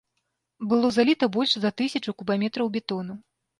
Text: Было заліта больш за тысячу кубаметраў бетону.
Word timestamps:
Было 0.71 0.89
заліта 0.95 1.29
больш 1.37 1.53
за 1.67 1.73
тысячу 1.83 2.17
кубаметраў 2.23 2.75
бетону. 2.79 3.13